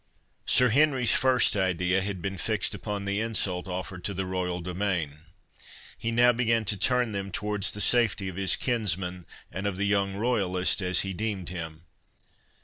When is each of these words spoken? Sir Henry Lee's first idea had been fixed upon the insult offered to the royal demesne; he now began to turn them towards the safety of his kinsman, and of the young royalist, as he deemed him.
Sir 0.47 0.69
Henry 0.69 1.01
Lee's 1.01 1.13
first 1.13 1.55
idea 1.55 2.01
had 2.01 2.23
been 2.23 2.39
fixed 2.39 2.73
upon 2.73 3.05
the 3.05 3.19
insult 3.19 3.67
offered 3.67 4.03
to 4.05 4.15
the 4.15 4.25
royal 4.25 4.59
demesne; 4.59 5.19
he 5.95 6.09
now 6.09 6.31
began 6.33 6.65
to 6.65 6.75
turn 6.75 7.11
them 7.11 7.31
towards 7.31 7.71
the 7.71 7.81
safety 7.81 8.27
of 8.27 8.35
his 8.35 8.55
kinsman, 8.55 9.27
and 9.51 9.67
of 9.67 9.77
the 9.77 9.85
young 9.85 10.15
royalist, 10.15 10.81
as 10.81 11.01
he 11.01 11.13
deemed 11.13 11.49
him. 11.49 11.83